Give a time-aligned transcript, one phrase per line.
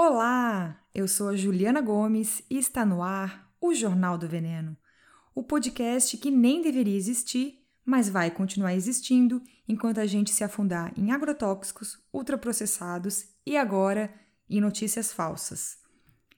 [0.00, 4.76] Olá, eu sou a Juliana Gomes e está no ar o Jornal do Veneno,
[5.34, 10.92] o podcast que nem deveria existir, mas vai continuar existindo enquanto a gente se afundar
[10.96, 14.14] em agrotóxicos, ultraprocessados e agora
[14.48, 15.78] em notícias falsas.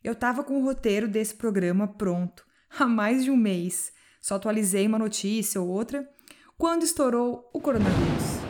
[0.02, 2.46] Eu estava com o roteiro desse programa pronto
[2.78, 3.92] há mais de um mês,
[4.22, 6.08] só atualizei uma notícia ou outra
[6.56, 8.40] quando estourou o coronavírus.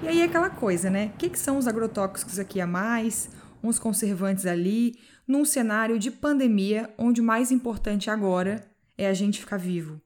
[0.00, 1.06] E aí aquela coisa, né?
[1.06, 3.30] O que, que são os agrotóxicos aqui a mais?
[3.64, 9.40] Uns conservantes ali, num cenário de pandemia onde o mais importante agora é a gente
[9.40, 10.00] ficar vivo.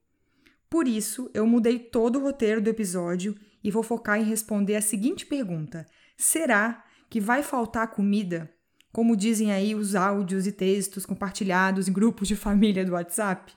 [0.71, 4.81] Por isso, eu mudei todo o roteiro do episódio e vou focar em responder a
[4.81, 8.49] seguinte pergunta: será que vai faltar comida?
[8.93, 13.53] Como dizem aí os áudios e textos compartilhados em grupos de família do WhatsApp?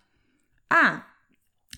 [0.69, 1.05] Ah,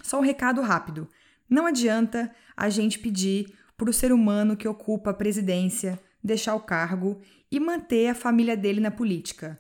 [0.01, 1.07] só um recado rápido.
[1.49, 6.61] Não adianta a gente pedir para o ser humano que ocupa a presidência deixar o
[6.61, 7.19] cargo
[7.51, 9.59] e manter a família dele na política.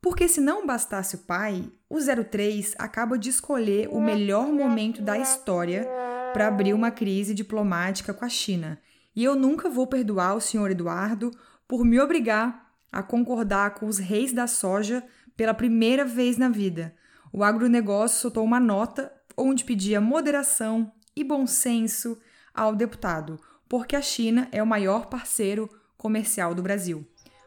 [0.00, 5.18] Porque se não bastasse o pai, o 03 acaba de escolher o melhor momento da
[5.18, 5.88] história
[6.32, 8.78] para abrir uma crise diplomática com a China.
[9.14, 11.30] E eu nunca vou perdoar o senhor Eduardo
[11.66, 15.02] por me obrigar a concordar com os reis da soja
[15.36, 16.94] pela primeira vez na vida.
[17.32, 22.18] O agronegócio soltou uma nota onde pedia moderação e bom senso
[22.54, 23.38] ao deputado,
[23.68, 27.04] porque a China é o maior parceiro comercial do Brasil.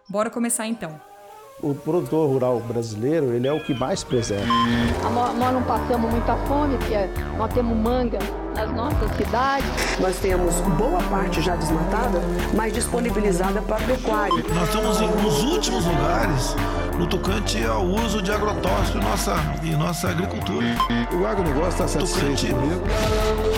[0.10, 1.00] Bora começar então.
[1.62, 4.48] O produtor rural brasileiro, ele é o que mais preserva.
[5.14, 6.96] Nós não passamos muita fome, porque
[7.38, 8.20] nós temos manga
[8.56, 10.00] nas nossas cidades.
[10.00, 12.22] Nós temos boa parte já desmatada,
[12.56, 14.44] mas disponibilizada para pecuária.
[14.56, 16.56] Nós estamos nos últimos lugares
[16.98, 20.66] no tocante ao uso de agrotóxico em nossa, em nossa agricultura.
[21.12, 22.54] O agronegócio está satisfeito tocante...
[22.54, 23.49] comigo.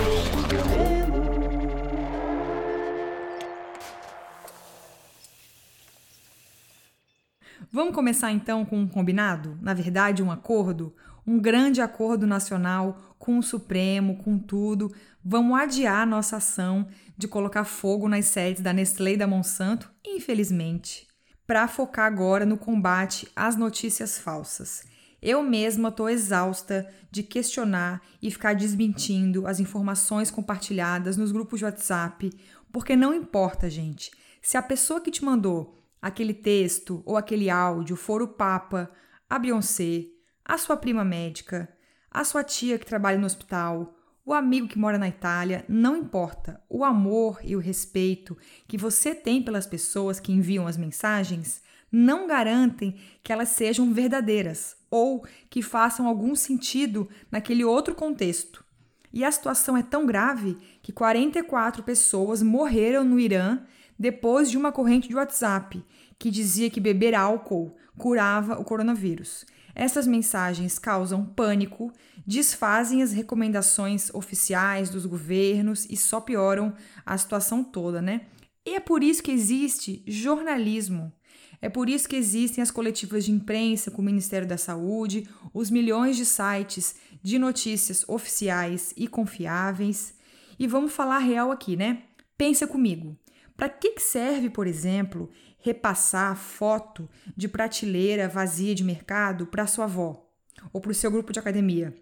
[7.74, 9.58] Vamos começar então com um combinado?
[9.62, 10.94] Na verdade, um acordo?
[11.26, 14.94] Um grande acordo nacional com o Supremo, com tudo.
[15.24, 21.08] Vamos adiar nossa ação de colocar fogo nas sedes da Nestlé e da Monsanto, infelizmente,
[21.46, 24.84] para focar agora no combate às notícias falsas.
[25.22, 31.64] Eu mesma estou exausta de questionar e ficar desmentindo as informações compartilhadas nos grupos de
[31.64, 32.30] WhatsApp,
[32.70, 34.10] porque não importa, gente.
[34.42, 38.90] Se a pessoa que te mandou aquele texto ou aquele áudio for o Papa,
[39.30, 40.06] a Beyoncé,
[40.44, 41.72] a sua prima médica,
[42.10, 46.60] a sua tia que trabalha no hospital, o amigo que mora na Itália, não importa.
[46.68, 48.36] O amor e o respeito
[48.68, 54.76] que você tem pelas pessoas que enviam as mensagens não garantem que elas sejam verdadeiras
[54.90, 58.64] ou que façam algum sentido naquele outro contexto.
[59.12, 63.60] E a situação é tão grave que 44 pessoas morreram no Irã
[64.02, 65.80] depois de uma corrente de WhatsApp
[66.18, 69.46] que dizia que beber álcool curava o coronavírus.
[69.76, 71.92] Essas mensagens causam pânico,
[72.26, 76.74] desfazem as recomendações oficiais dos governos e só pioram
[77.06, 78.22] a situação toda, né?
[78.66, 81.12] E é por isso que existe jornalismo.
[81.60, 85.70] É por isso que existem as coletivas de imprensa com o Ministério da Saúde, os
[85.70, 90.12] milhões de sites de notícias oficiais e confiáveis.
[90.58, 92.02] E vamos falar real aqui, né?
[92.36, 93.16] Pensa comigo.
[93.62, 95.30] Para que serve, por exemplo,
[95.60, 100.28] repassar foto de prateleira vazia de mercado para sua avó
[100.72, 101.94] ou para o seu grupo de academia?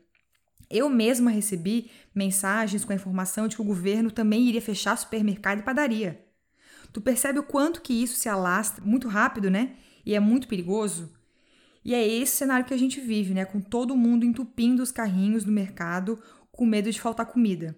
[0.71, 5.59] Eu mesma recebi mensagens com a informação de que o governo também iria fechar supermercado
[5.59, 6.25] e padaria.
[6.95, 9.77] Tu percebe o quanto que isso se alastra muito rápido, né?
[10.07, 11.13] E é muito perigoso?
[11.85, 13.45] E é esse cenário que a gente vive, né?
[13.45, 16.19] Com todo mundo entupindo os carrinhos no mercado
[16.51, 17.77] com medo de faltar comida.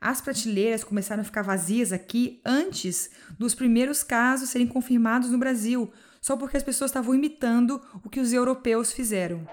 [0.00, 5.92] As prateleiras começaram a ficar vazias aqui antes dos primeiros casos serem confirmados no Brasil,
[6.22, 9.46] só porque as pessoas estavam imitando o que os europeus fizeram.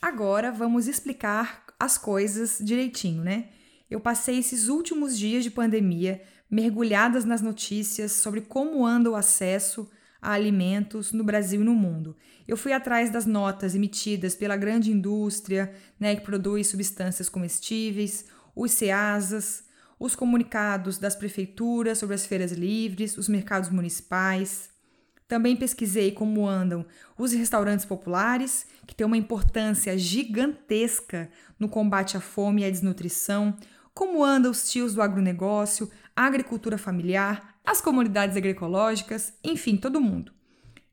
[0.00, 3.48] Agora vamos explicar as coisas direitinho, né?
[3.90, 9.90] Eu passei esses últimos dias de pandemia mergulhadas nas notícias sobre como anda o acesso
[10.24, 12.16] a alimentos no Brasil e no mundo.
[12.48, 18.24] Eu fui atrás das notas emitidas pela grande indústria né, que produz substâncias comestíveis,
[18.56, 19.64] os SEASAs,
[20.00, 24.70] os comunicados das prefeituras sobre as feiras livres, os mercados municipais.
[25.28, 26.84] Também pesquisei como andam
[27.18, 33.56] os restaurantes populares, que têm uma importância gigantesca no combate à fome e à desnutrição,
[33.94, 40.32] como andam os tios do agronegócio, a agricultura familiar, as comunidades agroecológicas, enfim, todo mundo.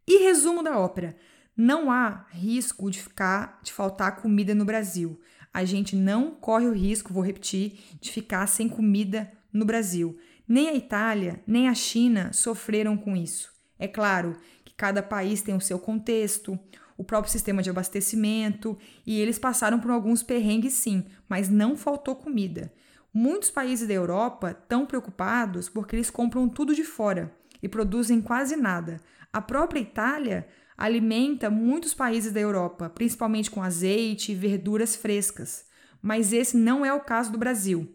[0.08, 1.16] E resumo da ópera:
[1.56, 5.20] não há risco de ficar de faltar comida no Brasil.
[5.54, 10.18] A gente não corre o risco, vou repetir, de ficar sem comida no Brasil.
[10.48, 13.52] Nem a Itália, nem a China sofreram com isso.
[13.78, 16.58] É claro que cada país tem o seu contexto,
[16.98, 22.16] o próprio sistema de abastecimento, e eles passaram por alguns perrengues sim, mas não faltou
[22.16, 22.72] comida.
[23.14, 28.56] Muitos países da Europa estão preocupados porque eles compram tudo de fora e produzem quase
[28.56, 29.02] nada.
[29.34, 30.48] A própria Itália
[30.78, 35.66] alimenta muitos países da Europa, principalmente com azeite e verduras frescas.
[36.02, 37.94] Mas esse não é o caso do Brasil.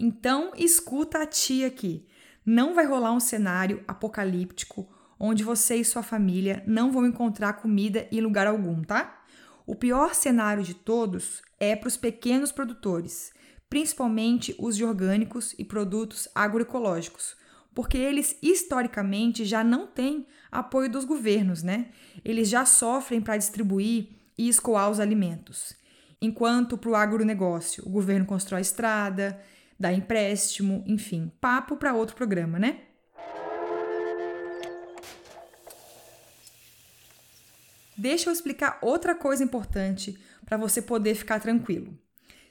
[0.00, 2.08] Então, escuta a tia aqui.
[2.44, 4.88] Não vai rolar um cenário apocalíptico
[5.24, 9.22] onde você e sua família não vão encontrar comida em lugar algum, tá?
[9.64, 13.32] O pior cenário de todos é para os pequenos produtores,
[13.72, 17.34] principalmente os de orgânicos e produtos agroecológicos,
[17.74, 21.86] porque eles historicamente já não têm apoio dos governos, né?
[22.22, 25.72] Eles já sofrem para distribuir e escoar os alimentos.
[26.20, 29.42] Enquanto para o agronegócio o governo constrói estrada,
[29.80, 32.78] dá empréstimo, enfim, papo para outro programa, né?
[37.96, 42.01] Deixa eu explicar outra coisa importante para você poder ficar tranquilo.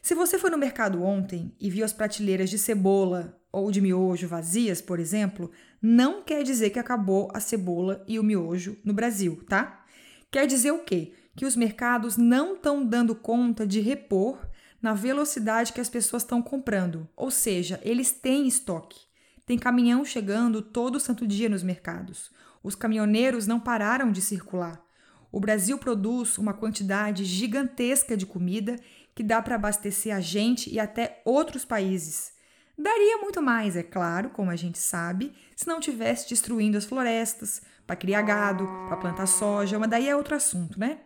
[0.02, 4.28] Se você foi no mercado ontem e viu as prateleiras de cebola ou de miojo
[4.28, 9.44] vazias, por exemplo, não quer dizer que acabou a cebola e o miojo no Brasil,
[9.48, 9.86] tá?
[10.32, 11.14] Quer dizer o quê?
[11.36, 14.40] Que os mercados não estão dando conta de repor
[14.82, 17.08] na velocidade que as pessoas estão comprando.
[17.16, 19.00] Ou seja, eles têm estoque.
[19.46, 22.32] Tem caminhão chegando todo santo dia nos mercados.
[22.64, 24.84] Os caminhoneiros não pararam de circular.
[25.32, 28.76] O Brasil produz uma quantidade gigantesca de comida
[29.14, 32.34] que dá para abastecer a gente e até outros países.
[32.78, 37.62] Daria muito mais, é claro, como a gente sabe, se não tivesse destruindo as florestas
[37.86, 41.00] para criar gado, para plantar soja, mas daí é outro assunto, né?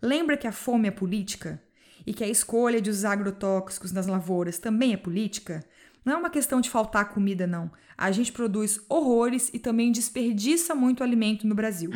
[0.00, 1.60] Lembra que a fome é política
[2.06, 5.62] e que a escolha de usar agrotóxicos nas lavouras também é política?
[6.04, 7.70] Não é uma questão de faltar comida, não.
[7.96, 11.90] A gente produz horrores e também desperdiça muito alimento no Brasil.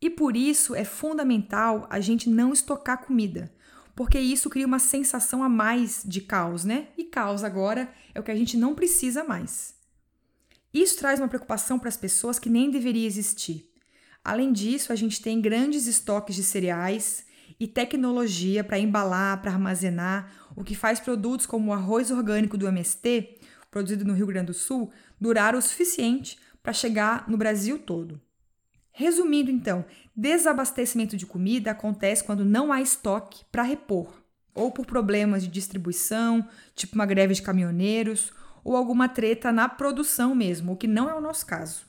[0.00, 3.52] E por isso é fundamental a gente não estocar comida,
[3.94, 6.88] porque isso cria uma sensação a mais de caos, né?
[6.96, 9.74] E caos agora é o que a gente não precisa mais.
[10.72, 13.70] Isso traz uma preocupação para as pessoas que nem deveria existir.
[14.24, 17.26] Além disso, a gente tem grandes estoques de cereais
[17.60, 22.66] e tecnologia para embalar, para armazenar, o que faz produtos como o arroz orgânico do
[22.66, 23.38] MST,
[23.70, 24.90] produzido no Rio Grande do Sul,
[25.20, 28.20] durar o suficiente para chegar no Brasil todo.
[28.92, 29.84] Resumindo, então,
[30.14, 34.22] desabastecimento de comida acontece quando não há estoque para repor,
[34.54, 40.34] ou por problemas de distribuição, tipo uma greve de caminhoneiros, ou alguma treta na produção
[40.34, 41.86] mesmo, o que não é o nosso caso.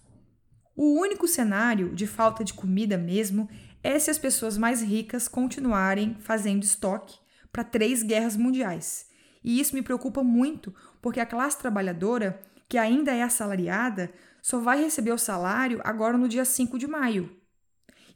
[0.75, 3.49] O único cenário de falta de comida mesmo
[3.83, 7.19] é se as pessoas mais ricas continuarem fazendo estoque
[7.51, 9.05] para três guerras mundiais.
[9.43, 14.09] E isso me preocupa muito, porque a classe trabalhadora, que ainda é assalariada,
[14.43, 17.33] só vai receber o salário agora no dia 5 de maio.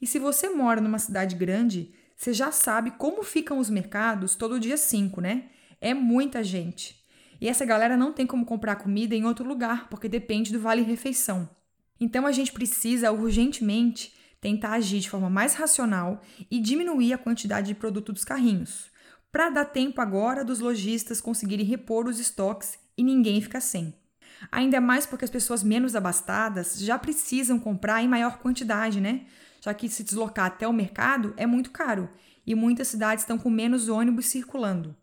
[0.01, 4.59] E se você mora numa cidade grande, você já sabe como ficam os mercados todo
[4.59, 5.45] dia 5, né?
[5.79, 7.01] É muita gente.
[7.39, 10.81] E essa galera não tem como comprar comida em outro lugar, porque depende do vale
[10.81, 11.49] refeição.
[11.97, 16.21] Então a gente precisa urgentemente tentar agir de forma mais racional
[16.51, 18.91] e diminuir a quantidade de produto dos carrinhos,
[19.31, 23.95] para dar tempo agora dos lojistas conseguirem repor os estoques e ninguém ficar sem.
[24.51, 29.25] Ainda mais porque as pessoas menos abastadas já precisam comprar em maior quantidade, né?
[29.61, 32.09] Já que se deslocar até o mercado é muito caro
[32.45, 34.95] e muitas cidades estão com menos ônibus circulando.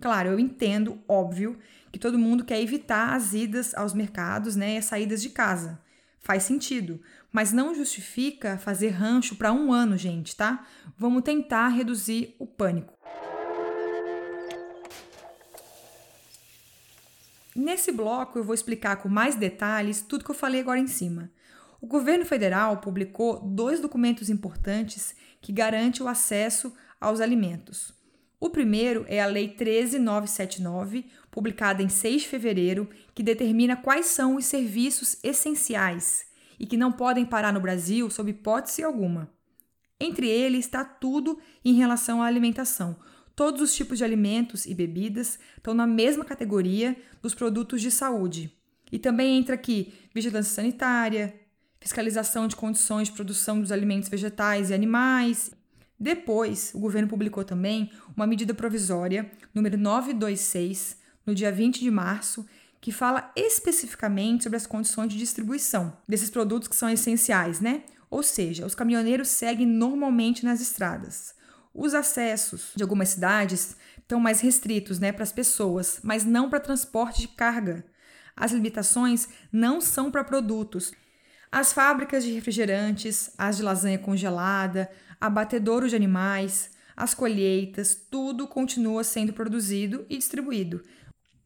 [0.00, 1.58] Claro, eu entendo, óbvio,
[1.92, 5.80] que todo mundo quer evitar as idas aos mercados né, e as saídas de casa.
[6.18, 7.00] Faz sentido,
[7.32, 10.66] mas não justifica fazer rancho para um ano, gente, tá?
[10.96, 12.92] Vamos tentar reduzir o pânico.
[17.54, 21.30] Nesse bloco eu vou explicar com mais detalhes tudo que eu falei agora em cima.
[21.80, 27.92] O governo federal publicou dois documentos importantes que garantem o acesso aos alimentos.
[28.40, 34.36] O primeiro é a Lei 13979, publicada em 6 de fevereiro, que determina quais são
[34.36, 36.24] os serviços essenciais
[36.58, 39.32] e que não podem parar no Brasil sob hipótese alguma.
[40.00, 42.96] Entre eles está tudo em relação à alimentação,
[43.34, 48.52] Todos os tipos de alimentos e bebidas estão na mesma categoria dos produtos de saúde.
[48.90, 51.34] E também entra aqui vigilância sanitária,
[51.80, 55.50] fiscalização de condições de produção dos alimentos vegetais e animais.
[55.98, 62.46] Depois, o governo publicou também uma medida provisória, número 926, no dia 20 de março,
[62.80, 67.84] que fala especificamente sobre as condições de distribuição desses produtos que são essenciais, né?
[68.10, 71.34] Ou seja, os caminhoneiros seguem normalmente nas estradas.
[71.74, 76.60] Os acessos de algumas cidades estão mais restritos né, para as pessoas, mas não para
[76.60, 77.84] transporte de carga.
[78.36, 80.92] As limitações não são para produtos.
[81.50, 89.04] As fábricas de refrigerantes, as de lasanha congelada, abatedouro de animais, as colheitas, tudo continua
[89.04, 90.82] sendo produzido e distribuído.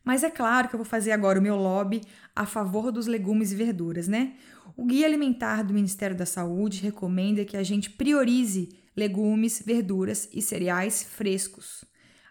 [0.04, 2.00] Mas é claro que eu vou fazer agora o meu lobby
[2.34, 4.34] a favor dos legumes e verduras, né?
[4.76, 10.40] O Guia Alimentar do Ministério da Saúde recomenda que a gente priorize legumes, verduras e
[10.40, 11.84] cereais frescos.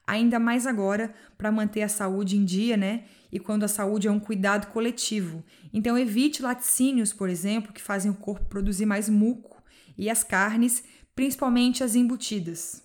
[0.07, 3.05] Ainda mais agora para manter a saúde em dia, né?
[3.31, 5.43] E quando a saúde é um cuidado coletivo.
[5.73, 9.61] Então evite laticínios, por exemplo, que fazem o corpo produzir mais muco,
[9.97, 10.83] e as carnes,
[11.15, 12.83] principalmente as embutidas.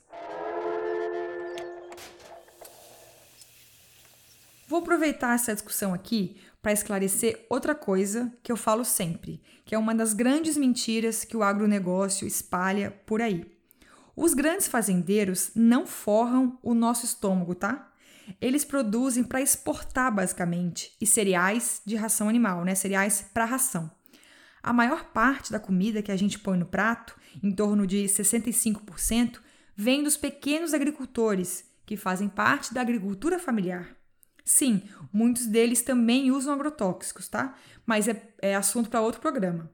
[4.68, 9.78] Vou aproveitar essa discussão aqui para esclarecer outra coisa que eu falo sempre, que é
[9.78, 13.59] uma das grandes mentiras que o agronegócio espalha por aí.
[14.22, 17.90] Os grandes fazendeiros não forram o nosso estômago, tá?
[18.38, 22.74] Eles produzem para exportar basicamente e cereais de ração animal, né?
[22.74, 23.90] Cereais para ração.
[24.62, 29.40] A maior parte da comida que a gente põe no prato, em torno de 65%,
[29.74, 33.96] vem dos pequenos agricultores que fazem parte da agricultura familiar.
[34.44, 37.54] Sim, muitos deles também usam agrotóxicos, tá?
[37.86, 39.72] Mas é, é assunto para outro programa.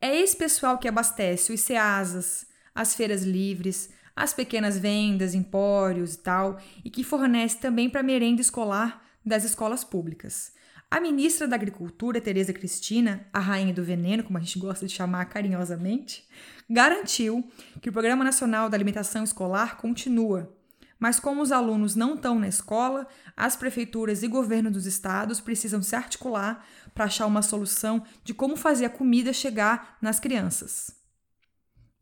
[0.00, 6.18] É esse pessoal que abastece os CEASAS, as feiras livres, as pequenas vendas, empórios e
[6.18, 10.52] tal, e que fornece também para merenda escolar das escolas públicas.
[10.90, 14.92] A ministra da Agricultura, Tereza Cristina, a rainha do veneno, como a gente gosta de
[14.92, 16.26] chamar carinhosamente,
[16.68, 17.48] garantiu
[17.80, 20.52] que o Programa Nacional da Alimentação Escolar continua
[21.00, 25.82] mas como os alunos não estão na escola, as prefeituras e governo dos estados precisam
[25.82, 30.99] se articular para achar uma solução de como fazer a comida chegar nas crianças.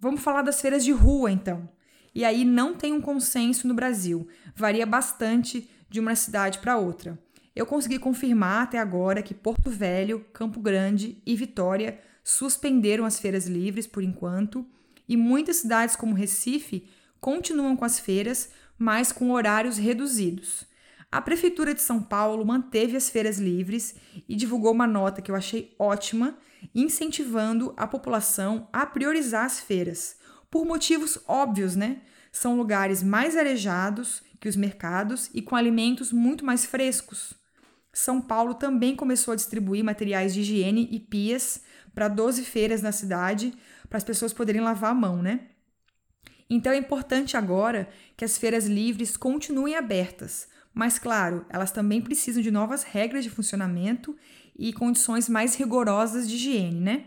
[0.01, 1.69] Vamos falar das feiras de rua, então.
[2.15, 7.19] E aí não tem um consenso no Brasil, varia bastante de uma cidade para outra.
[7.55, 13.47] Eu consegui confirmar até agora que Porto Velho, Campo Grande e Vitória suspenderam as feiras
[13.47, 14.65] livres por enquanto,
[15.09, 16.89] e muitas cidades como Recife
[17.21, 20.65] continuam com as feiras, mas com horários reduzidos.
[21.11, 23.97] A Prefeitura de São Paulo manteve as feiras livres
[24.29, 26.37] e divulgou uma nota que eu achei ótima,
[26.75, 30.17] incentivando a população a priorizar as feiras,
[30.51, 32.03] por motivos óbvios, né?
[32.33, 37.35] São lugares mais arejados que os mercados e com alimentos muito mais frescos.
[37.93, 41.63] São Paulo também começou a distribuir materiais de higiene e pias
[41.95, 43.53] para 12 feiras na cidade,
[43.89, 45.49] para as pessoas poderem lavar a mão, né?
[46.49, 52.43] Então é importante agora que as feiras livres continuem abertas, mas claro, elas também precisam
[52.43, 54.17] de novas regras de funcionamento
[54.59, 57.05] e condições mais rigorosas de higiene, né?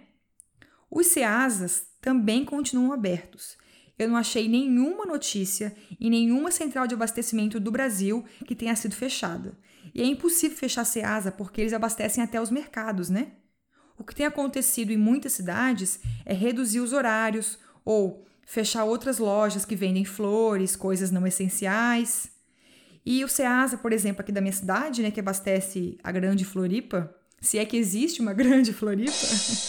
[0.89, 3.57] Os CEASAs também continuam abertos.
[3.99, 8.95] Eu não achei nenhuma notícia em nenhuma central de abastecimento do Brasil que tenha sido
[8.95, 9.57] fechada.
[9.93, 13.33] E é impossível fechar a CEASA porque eles abastecem até os mercados, né?
[13.97, 19.65] O que tem acontecido em muitas cidades é reduzir os horários ou fechar outras lojas
[19.65, 22.31] que vendem flores, coisas não essenciais.
[23.05, 27.15] E o Ceasa, por exemplo, aqui da minha cidade, né, que abastece a Grande Floripa,
[27.41, 29.11] se é que existe uma Grande Floripa,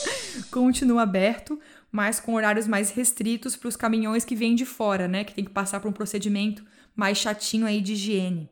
[0.52, 1.58] continua aberto,
[1.90, 5.44] mas com horários mais restritos para os caminhões que vêm de fora, né, que tem
[5.44, 6.64] que passar por um procedimento
[6.94, 8.50] mais chatinho aí de higiene.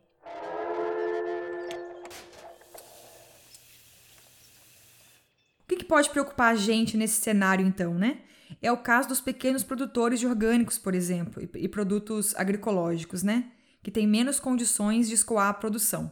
[5.63, 8.23] O que, que pode preocupar a gente nesse cenário, então, né?
[8.61, 13.53] É o caso dos pequenos produtores de orgânicos, por exemplo, e, produtos agroecológicos, né?
[13.83, 16.11] Que têm menos condições de escoar a produção.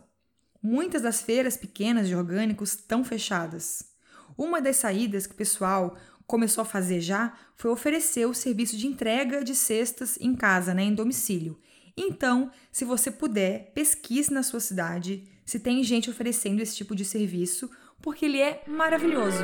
[0.62, 3.93] Muitas das feiras pequenas de orgânicos estão fechadas.
[4.37, 5.97] Uma das saídas que o pessoal
[6.27, 10.83] começou a fazer já foi oferecer o serviço de entrega de cestas em casa, né,
[10.83, 11.59] em domicílio.
[11.97, 17.05] Então, se você puder, pesquise na sua cidade se tem gente oferecendo esse tipo de
[17.05, 17.71] serviço,
[18.03, 19.43] porque ele é maravilhoso.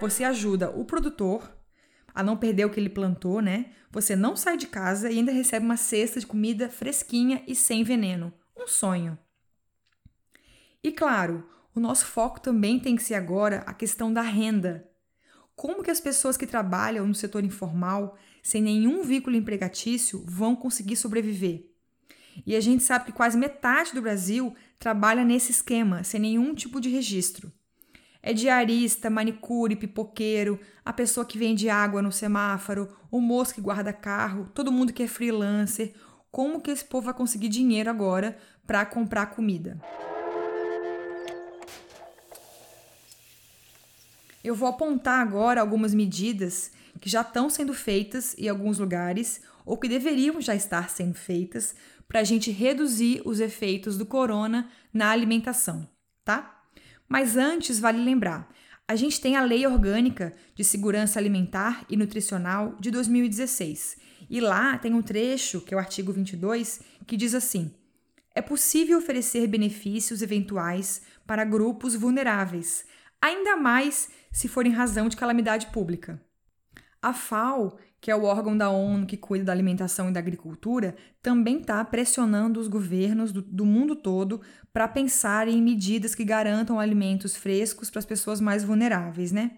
[0.00, 1.54] Você ajuda o produtor
[2.14, 3.66] a não perder o que ele plantou, né?
[3.90, 7.84] Você não sai de casa e ainda recebe uma cesta de comida fresquinha e sem
[7.84, 8.32] veneno.
[8.56, 9.18] Um sonho.
[10.86, 14.88] E claro, o nosso foco também tem que ser agora a questão da renda.
[15.56, 20.94] Como que as pessoas que trabalham no setor informal, sem nenhum vínculo empregatício, vão conseguir
[20.94, 21.68] sobreviver?
[22.46, 26.80] E a gente sabe que quase metade do Brasil trabalha nesse esquema, sem nenhum tipo
[26.80, 27.52] de registro.
[28.22, 33.92] É diarista, manicure, pipoqueiro, a pessoa que vende água no semáforo, o moço que guarda
[33.92, 35.94] carro, todo mundo que é freelancer.
[36.30, 39.82] Como que esse povo vai conseguir dinheiro agora para comprar comida?
[44.46, 49.76] Eu vou apontar agora algumas medidas que já estão sendo feitas em alguns lugares ou
[49.76, 51.74] que deveriam já estar sendo feitas
[52.06, 55.90] para a gente reduzir os efeitos do corona na alimentação,
[56.24, 56.62] tá?
[57.08, 58.48] Mas antes, vale lembrar:
[58.86, 63.96] a gente tem a Lei Orgânica de Segurança Alimentar e Nutricional de 2016.
[64.30, 67.74] E lá tem um trecho, que é o artigo 22, que diz assim:
[68.32, 72.84] é possível oferecer benefícios eventuais para grupos vulneráveis,
[73.20, 76.20] ainda mais se for em razão de calamidade pública.
[77.00, 80.96] A FAO, que é o órgão da ONU que cuida da alimentação e da agricultura,
[81.22, 84.40] também está pressionando os governos do, do mundo todo
[84.72, 89.52] para pensar em medidas que garantam alimentos frescos para as pessoas mais vulneráveis, né?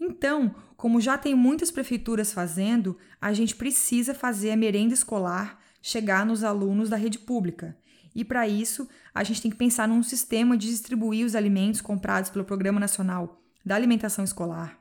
[0.00, 6.24] Então, como já tem muitas prefeituras fazendo, a gente precisa fazer a merenda escolar chegar
[6.24, 7.76] nos alunos da rede pública.
[8.14, 12.30] E para isso, a gente tem que pensar num sistema de distribuir os alimentos comprados
[12.30, 14.80] pelo Programa Nacional da Alimentação Escolar.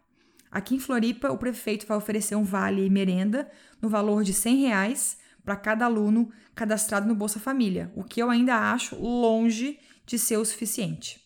[0.49, 3.51] Aqui em Floripa, o prefeito vai oferecer um vale merenda
[3.81, 8.29] no valor de 100 reais para cada aluno cadastrado no Bolsa Família, o que eu
[8.29, 11.21] ainda acho longe de ser o suficiente.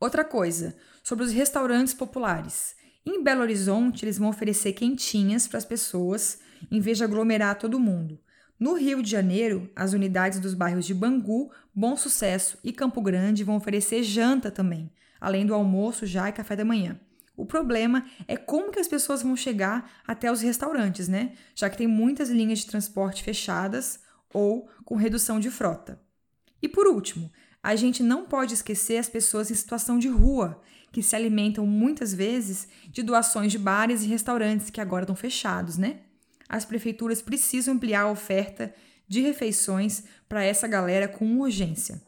[0.00, 2.74] Outra coisa, sobre os restaurantes populares.
[3.06, 6.40] Em Belo Horizonte, eles vão oferecer quentinhas para as pessoas,
[6.72, 8.20] em vez de aglomerar todo mundo.
[8.58, 13.44] No Rio de Janeiro, as unidades dos bairros de Bangu, Bom Sucesso e Campo Grande
[13.44, 16.98] vão oferecer janta também, além do almoço já e café da manhã.
[17.36, 21.32] O problema é como que as pessoas vão chegar até os restaurantes, né?
[21.54, 24.00] Já que tem muitas linhas de transporte fechadas
[24.32, 26.00] ou com redução de frota.
[26.62, 27.30] E por último,
[27.62, 30.60] a gente não pode esquecer as pessoas em situação de rua,
[30.92, 35.78] que se alimentam muitas vezes de doações de bares e restaurantes que agora estão fechados,
[35.78, 36.00] né?
[36.48, 38.74] As prefeituras precisam ampliar a oferta
[39.06, 42.02] de refeições para essa galera com urgência.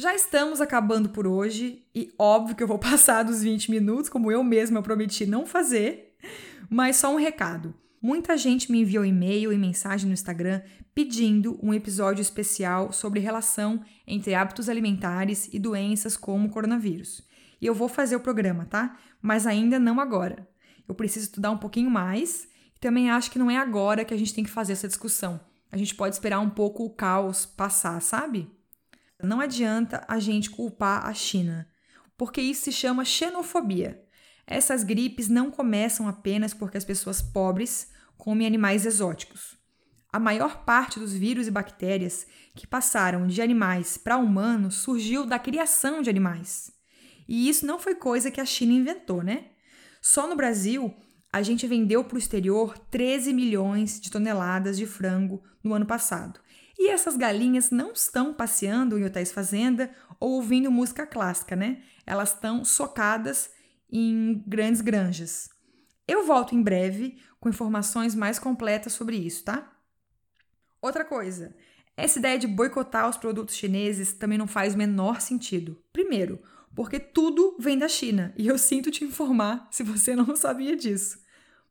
[0.00, 4.30] Já estamos acabando por hoje e óbvio que eu vou passar dos 20 minutos, como
[4.30, 6.14] eu mesma prometi não fazer,
[6.70, 7.74] mas só um recado.
[8.00, 10.62] Muita gente me enviou e-mail e mensagem no Instagram
[10.94, 17.26] pedindo um episódio especial sobre relação entre hábitos alimentares e doenças como o coronavírus.
[17.60, 18.96] E eu vou fazer o programa, tá?
[19.20, 20.48] Mas ainda não agora.
[20.86, 22.46] Eu preciso estudar um pouquinho mais
[22.76, 25.40] e também acho que não é agora que a gente tem que fazer essa discussão.
[25.72, 28.48] A gente pode esperar um pouco o caos passar, sabe?
[29.22, 31.68] Não adianta a gente culpar a China,
[32.16, 34.00] porque isso se chama xenofobia.
[34.46, 39.58] Essas gripes não começam apenas porque as pessoas pobres comem animais exóticos.
[40.12, 45.38] A maior parte dos vírus e bactérias que passaram de animais para humanos surgiu da
[45.38, 46.72] criação de animais.
[47.28, 49.46] E isso não foi coisa que a China inventou, né?
[50.00, 50.94] Só no Brasil,
[51.30, 56.40] a gente vendeu para o exterior 13 milhões de toneladas de frango no ano passado.
[56.78, 61.82] E essas galinhas não estão passeando em hotéis fazenda ou ouvindo música clássica, né?
[62.06, 63.50] Elas estão socadas
[63.90, 65.50] em grandes granjas.
[66.06, 69.76] Eu volto em breve com informações mais completas sobre isso, tá?
[70.80, 71.54] Outra coisa,
[71.96, 75.82] essa ideia de boicotar os produtos chineses também não faz o menor sentido.
[75.92, 76.40] Primeiro,
[76.74, 81.18] porque tudo vem da China e eu sinto te informar se você não sabia disso.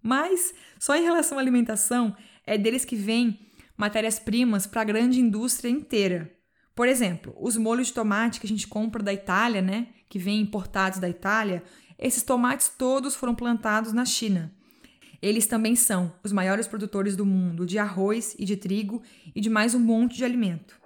[0.01, 2.15] Mas, só em relação à alimentação,
[2.45, 3.46] é deles que vem
[3.77, 6.35] matérias-primas para a grande indústria inteira.
[6.75, 10.41] Por exemplo, os molhos de tomate que a gente compra da Itália, né, que vêm
[10.41, 11.63] importados da Itália,
[11.97, 14.53] esses tomates todos foram plantados na China.
[15.21, 19.01] Eles também são os maiores produtores do mundo de arroz e de trigo
[19.35, 20.79] e de mais um monte de alimento.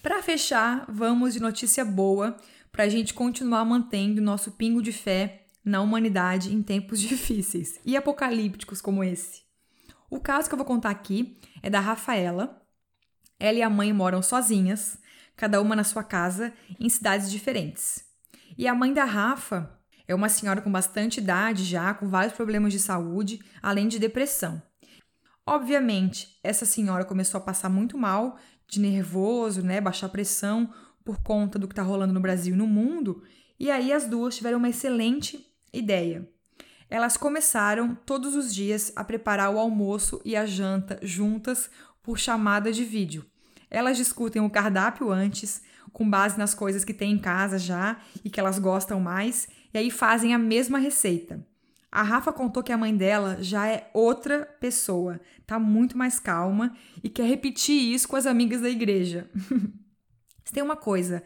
[0.00, 2.36] Para fechar, vamos de notícia boa
[2.70, 7.96] para a gente continuar mantendo nosso pingo de fé na humanidade em tempos difíceis e
[7.96, 9.42] apocalípticos como esse.
[10.10, 12.62] O caso que eu vou contar aqui é da Rafaela.
[13.38, 14.98] Ela e a mãe moram sozinhas,
[15.36, 18.04] cada uma na sua casa, em cidades diferentes.
[18.56, 22.72] E a mãe da Rafa é uma senhora com bastante idade já, com vários problemas
[22.72, 24.62] de saúde, além de depressão.
[25.46, 30.72] Obviamente, essa senhora começou a passar muito mal, de nervoso, né, baixar pressão
[31.04, 33.22] por conta do que está rolando no Brasil e no mundo,
[33.58, 36.28] e aí as duas tiveram uma excelente ideia.
[36.88, 41.70] Elas começaram todos os dias a preparar o almoço e a janta juntas
[42.02, 43.24] por chamada de vídeo.
[43.70, 48.30] Elas discutem o cardápio antes, com base nas coisas que tem em casa já e
[48.30, 51.44] que elas gostam mais, e aí fazem a mesma receita.
[51.90, 56.76] A Rafa contou que a mãe dela já é outra pessoa, tá muito mais calma
[57.02, 59.30] e quer repetir isso com as amigas da igreja.
[60.44, 61.22] Se tem uma coisa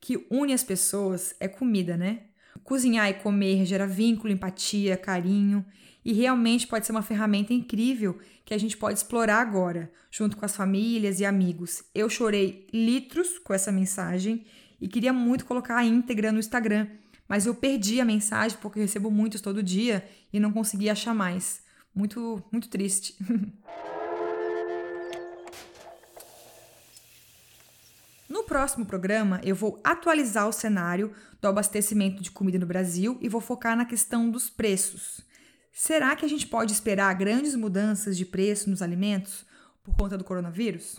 [0.00, 2.29] que une as pessoas é comida, né?
[2.64, 5.64] Cozinhar e comer gera vínculo, empatia, carinho
[6.04, 10.44] e realmente pode ser uma ferramenta incrível que a gente pode explorar agora, junto com
[10.44, 11.84] as famílias e amigos.
[11.94, 14.44] Eu chorei litros com essa mensagem
[14.80, 16.88] e queria muito colocar a íntegra no Instagram,
[17.28, 21.62] mas eu perdi a mensagem porque recebo muitos todo dia e não consegui achar mais.
[21.94, 23.16] Muito, muito triste.
[28.50, 33.40] próximo programa, eu vou atualizar o cenário do abastecimento de comida no Brasil e vou
[33.40, 35.20] focar na questão dos preços.
[35.72, 39.46] Será que a gente pode esperar grandes mudanças de preço nos alimentos
[39.84, 40.98] por conta do coronavírus?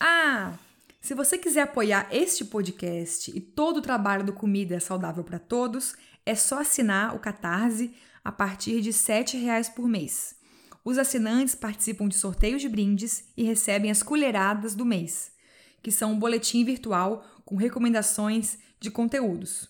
[0.00, 0.54] Ah,
[0.98, 5.38] se você quiser apoiar este podcast e todo o trabalho do Comida é Saudável para
[5.38, 10.37] Todos, é só assinar o Catarse a partir de R$ 7,00 por mês.
[10.88, 15.30] Os assinantes participam de sorteios de brindes e recebem as colheradas do mês,
[15.82, 19.68] que são um boletim virtual com recomendações de conteúdos.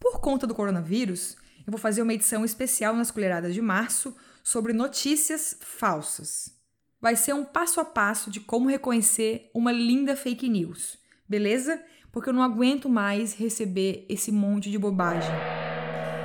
[0.00, 4.72] Por conta do coronavírus, eu vou fazer uma edição especial nas colheradas de março sobre
[4.72, 6.50] notícias falsas.
[6.98, 10.96] Vai ser um passo a passo de como reconhecer uma linda fake news,
[11.28, 11.78] beleza?
[12.10, 15.34] Porque eu não aguento mais receber esse monte de bobagem.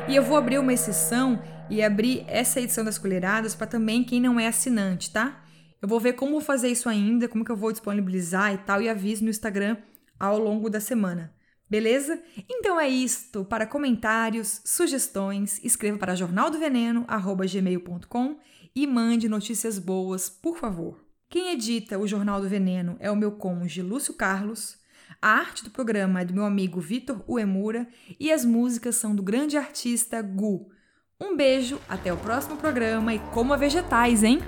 [0.08, 4.20] E eu vou abrir uma exceção e abrir essa edição das colheradas para também quem
[4.22, 5.44] não é assinante, tá?
[5.82, 8.90] Eu vou ver como fazer isso ainda, como que eu vou disponibilizar e tal, e
[8.90, 9.78] aviso no Instagram
[10.20, 11.34] ao longo da semana.
[11.70, 12.22] Beleza?
[12.50, 13.44] Então é isto.
[13.46, 18.38] Para comentários, sugestões, escreva para jornaldoveneno@gmail.com
[18.76, 21.04] e mande notícias boas, por favor.
[21.30, 24.78] Quem edita o Jornal do Veneno é o meu cônjuge Lúcio Carlos.
[25.22, 27.88] A arte do programa é do meu amigo Vitor Uemura
[28.20, 30.70] e as músicas são do grande artista Gu.
[31.22, 34.40] Um beijo, até o próximo programa e coma vegetais, hein?